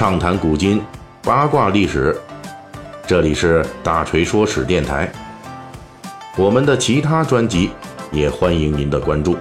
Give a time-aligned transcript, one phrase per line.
[0.00, 0.80] 畅谈古今，
[1.22, 2.18] 八卦历史。
[3.06, 5.12] 这里是大锤说史电台。
[6.38, 7.68] 我们的其他专辑
[8.10, 9.36] 也欢迎您的关注。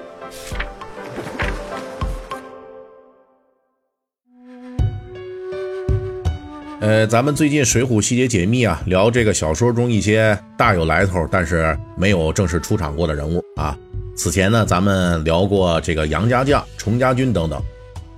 [6.82, 13.74] 呃，咱们最近《水浒细节解密》啊，聊这个小说中一些大有来头，但是没有正式出场过的人物啊。
[14.14, 17.64] 此前呢，咱们聊过这个杨家将、崇家军等等。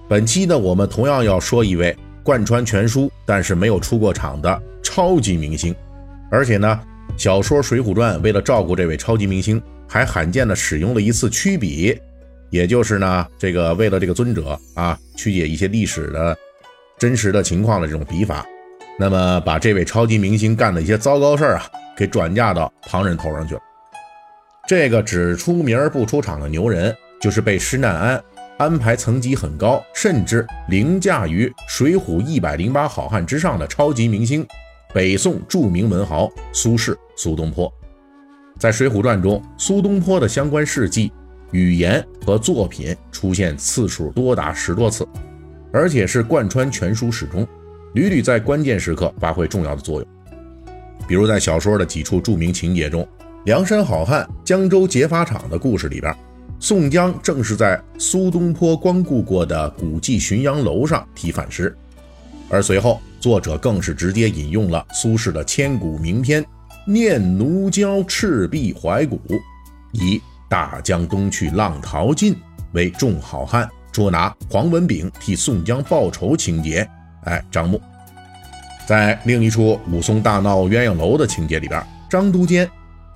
[0.10, 5.76] 本期呢，我们同样要说一位贯穿全书但是没有出过场的超级明星，
[6.30, 6.80] 而且呢，
[7.18, 12.00] 小说《水浒传》为了照顾这位超级明星，还罕见的使用了一次曲笔，
[12.50, 16.38] 也就是呢，这个为了这个尊者啊，曲解一些历史的
[16.98, 18.46] 真实的情况的这种笔法。
[19.00, 21.66] 那么，把这位超级明星干的一些糟糕事儿啊，
[21.98, 23.62] 给转嫁到旁人头上去了。
[24.68, 28.24] 这个只出名不出场的牛人，就是被施耐庵
[28.62, 34.46] 安排层级很高，甚至凌驾于《水浒》一百零八好汉之上的超级明星，
[34.94, 37.74] 北宋著名文豪苏轼苏东坡。
[38.60, 41.12] 在《水浒传》中，苏东坡的相关事迹、
[41.50, 45.08] 语言和作品出现次数多达十多次，
[45.74, 47.48] 而且是贯穿全书始终。
[47.96, 50.08] 屡屡在关键时刻发挥重要的作用，
[51.08, 53.08] 比如在小说的几处著名情节中，
[53.46, 56.16] 梁山好汉江州劫法场的故事里边，
[56.64, 61.76] 宋江正是在苏东坡光顾过的古迹浔阳楼上题反诗，
[62.50, 66.44] 而随后作者更是直接引用了苏轼的千古名篇
[66.86, 69.20] 《念奴娇·赤壁怀古》，
[69.92, 72.36] 以“大江东去，浪淘尽”
[72.74, 76.88] 为众好汉捉拿黄文炳替宋江报仇情节。
[77.24, 77.82] 哎，张目
[78.86, 82.70] 在另一处武松大闹鸳鸯楼的情节里边，张都监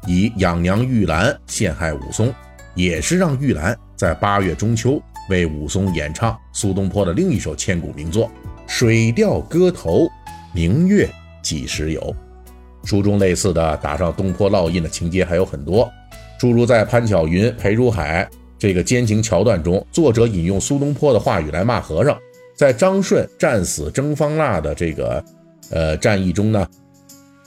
[0.07, 2.33] 以养娘玉兰陷害武松，
[2.75, 8.27] 也是让玉兰在八月中秋为武松演唱苏东坡的另一首千古名作
[8.67, 10.01] 《水调歌头·
[10.53, 11.09] 明月
[11.41, 12.01] 几时有》。
[12.87, 15.91] 书中类似的打上东坡烙印的情节还有很多，
[16.39, 22.15] 诸如在潘巧云、裴如海这个奸情桥段中，作者引用苏东坡的话语来骂和尚。
[22.55, 25.23] 在张顺战死征方腊的这个
[25.71, 26.67] 呃战役中呢，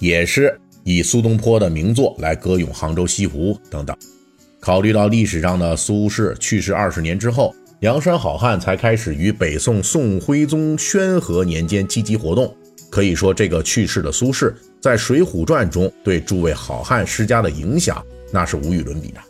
[0.00, 3.96] 也是以苏东坡的名作来歌咏杭州西湖等等。
[4.60, 12.54] 考虑到历史上的苏轼去世二十年之后，梁山好汉才开始于北宋宋徽宗宣和年间积极活动，
[12.90, 19.20] 可以说这个去世的苏轼在《水浒传》中对诸位好汉施加的影响，那是无与伦比的。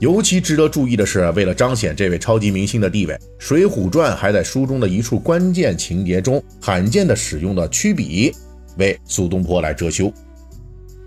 [0.00, 8.32] 尤其值得注意的是，为了彰显这位超级明星的地位，《水浒传》还在书中的一处关键情节中罕见地使用了曲笔，
[8.78, 10.12] 为苏东坡来遮羞。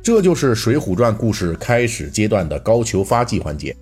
[0.06, 3.76] 这就是《水浒传》故事开始阶段的高俅发迹环节。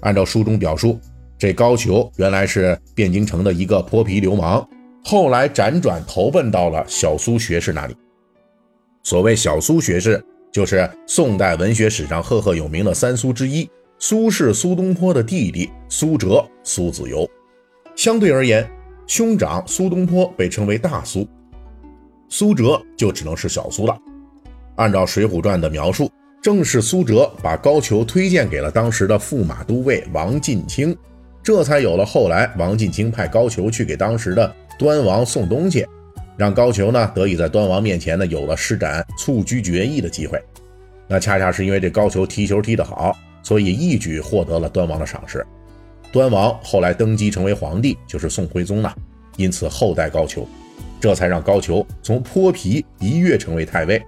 [0.00, 0.98] 按照书中表述，
[1.38, 4.68] 这高俅原来是汴京城的一个泼皮流氓，
[5.04, 7.94] 后来辗转投奔到了小苏学士那里。
[9.04, 13.70] 所谓小苏学士，就是宋代文学史上赫赫有名的三苏之一。
[14.00, 17.24] 苏轼、苏东坡的弟弟苏辙、苏子由，
[17.94, 18.68] 相对而言，
[19.06, 21.24] 兄长苏东坡被称为大苏，
[22.28, 23.96] 苏辙就只能是小苏了。
[24.78, 26.10] 按照《水浒传》的描述，
[26.42, 30.96] 正是苏辙把高俅推荐给了当时的驸马都尉王进卿，
[31.42, 35.86] 这才有了后来王进卿派高俅去给当时的端王送东西，
[36.36, 40.42] 让高俅呢得以在端王面前呢有了施展蹴鞠绝艺的机会。
[41.06, 43.16] 那恰恰是因为这高俅踢球踢得好。
[43.40, 45.46] 所以一举获得了端王的赏识，
[46.12, 48.92] 端王后来登基成为皇帝，就是宋徽宗呢，
[49.36, 50.44] 因此后代高俅，
[51.00, 54.02] 这才让高俅从泼皮一跃成为太尉，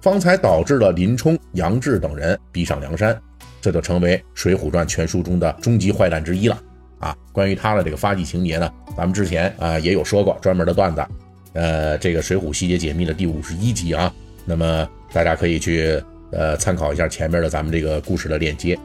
[0.00, 3.18] 方才导致了林冲、杨志等人逼上梁山，
[3.60, 6.58] 这就成为《水浒传》全书中的终极坏蛋之一了。
[6.98, 11.06] 啊，关于他的这个发迹情节呢，咱们之前啊也有说过专门的段子，
[11.52, 14.12] 呃，这个《水浒细节解密》的第五十一集啊，
[14.44, 16.02] 那么大家可以去。
[16.30, 18.78] 呃，参考一下前面的咱们这个故事的链接。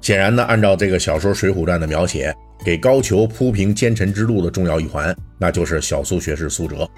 [0.00, 2.32] 显然呢，按照这个小说《水浒传》的描写，
[2.64, 6.88] 给高俅铺平奸臣之路的重要一环，那就是小苏学士苏辙。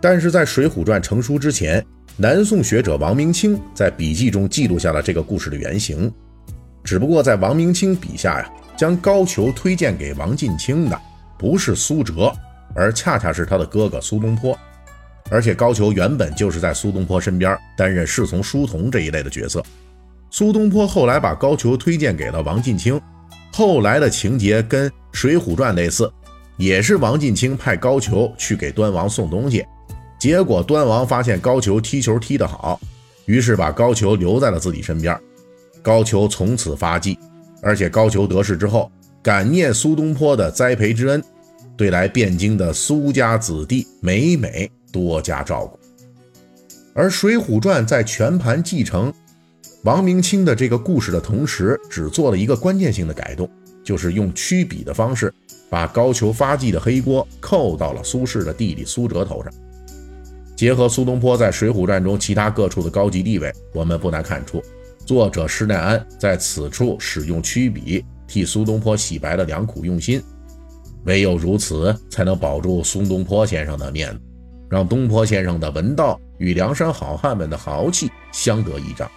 [0.00, 1.84] 但是在《水浒传》成书之前，
[2.18, 6.12] 南宋学者王明清在笔记中记录下了这个故事的原型。
[6.84, 11.00] 只不过在王明清笔下呀，将高俅推荐给王进卿的
[11.38, 12.30] 不是苏辙，
[12.74, 14.56] 而恰恰是他的哥哥苏东坡。
[15.30, 19.62] 而且高俅原本就是在苏东坡身边担任侍从、书童这一类的角色。
[20.30, 23.00] 苏东坡后来把高俅推荐给了王进卿，
[23.52, 26.12] 后来的情节跟《水浒传》类似，
[26.58, 29.64] 也是王进卿派高俅去给端王送东西，
[30.22, 32.80] 结果端王发现高俅踢球踢得好，
[33.24, 35.20] 于是把高俅留在了自己身边。
[35.82, 37.18] 高俅从此发迹，
[37.60, 38.88] 而且高俅得势之后，
[39.20, 41.20] 感念苏东坡的栽培之恩，
[41.76, 45.76] 对来汴京的苏家子弟每每多加照顾。
[46.94, 49.12] 而《水浒传》在全盘继承
[49.82, 53.50] 王明清的这个故事的同时，只做了一个关键性的改动，
[53.82, 55.34] 就是用曲笔的方式，
[55.68, 59.52] 把高俅发迹的黑锅扣到了苏轼的弟弟苏辙头上。
[60.62, 64.62] 结合苏东坡在《水浒传》中其他各处的高级地位，我们不难看出，
[65.04, 70.22] 作者施耐庵在此处使用曲笔替苏东坡洗白的良苦用心。
[71.02, 74.20] 唯有如此，才能保住苏东坡先生的面子，
[74.70, 79.10] 让东坡先生的文道与梁山好汉们的豪气相得益彰。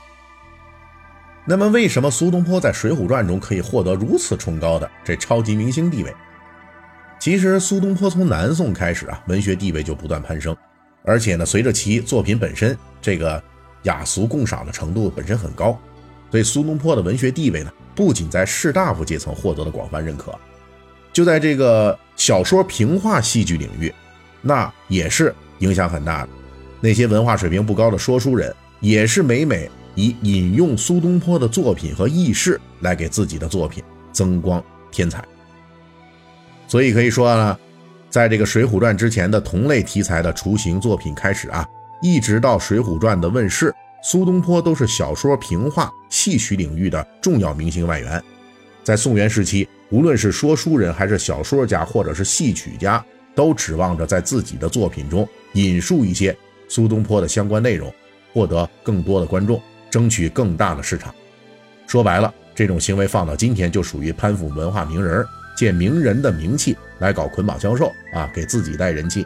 [1.46, 6.12] 那么，为什么苏东坡在《水浒传》中可以获得如此崇高的这超级明星地位？
[7.20, 10.58] 其实，苏东坡从南宋开始啊，文学地位就不断攀升，
[11.06, 13.42] 而且呢，随着其作品本身这个
[13.84, 15.78] 雅俗共赏的程度本身很高，
[16.32, 20.34] 所以苏东坡的文学地位呢，不仅在士大夫阶层获得了广泛认可，
[21.14, 23.94] 就在这个小说、评话、戏剧领域，
[24.42, 26.30] 那也是影响很大的。
[26.82, 29.70] 那些文化水平不高的说书人，也是每每。
[29.98, 33.82] 以引用苏东坡的作品和轶事来给自己的作品
[34.12, 34.62] 增光
[34.92, 35.24] 添彩，
[36.68, 37.58] 所以可以说呢，
[38.16, 41.68] 在这个《水浒传》之前的同类题材的雏形作品开始啊，
[42.02, 48.24] 一直到《水浒传》的问世，苏东坡都是小说、评话、戏曲领域的重要明星外援。
[48.86, 56.34] 在宋元时期，无论是说书人还是小说家或者是戏曲家，都指望着在自己的作品中引述一些
[56.70, 57.94] 苏东坡的相关内容，
[58.32, 59.62] 获得更多的观众。
[59.92, 61.14] 争取更大的市场，
[61.86, 69.26] 说白了，这种行为放到今天就属于攀附文化名人，借名人的名气来搞捆绑销售啊，给自己带人气。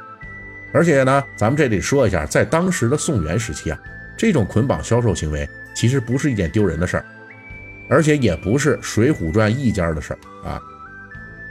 [0.72, 3.80] 而且呢，咱们这里说一下，在当时的宋元时期啊，
[4.16, 7.06] 这种捆绑销售行为其实不是一件丢人的事儿，
[7.90, 10.62] 而且也不是《水浒传》一家的事儿啊。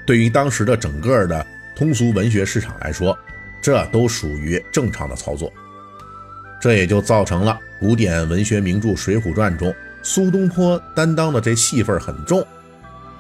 [0.07, 3.19] 对于当时的整个的通俗文学市场来说，
[3.61, 5.53] 这都属于正常的操作。
[6.61, 12.45] 这也就造成了古典文学名著《水浒传》中苏东坡担当的这戏份很重。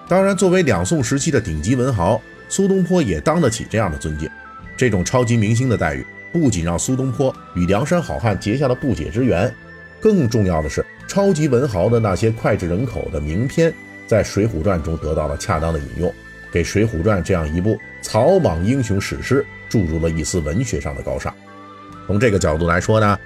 [0.09, 4.29] 当然，作为两宋时期的顶级文豪，苏东坡也当得起这样的尊敬。
[4.75, 9.53] 这种超级明星的待遇，不仅让苏东坡与梁山好汉结下了不解之缘，
[10.01, 13.71] 更重要的是，超级文豪的那些脍炙人口的名篇，
[14.07, 16.15] 在《水浒传》中得到了恰当的引用，
[16.51, 21.35] 给《水浒传》这样一部草莽英雄史诗注入了一丝文学上的高尚。
[22.07, 23.19] 从这个角度来说呢，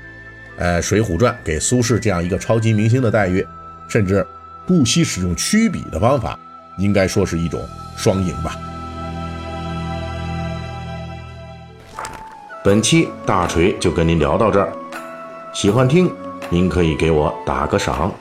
[0.57, 3.47] 呃，《水浒传》给苏轼这样一个超级明星的待遇，
[3.89, 4.27] 甚至
[4.67, 6.37] 不惜使用曲笔的方法，
[6.79, 7.61] 应该说是一种
[7.97, 8.57] 双赢吧。
[12.65, 14.73] 本期大锤就跟您聊到这儿，
[15.53, 16.09] 喜欢听
[16.49, 18.13] 您可以给我打个赏。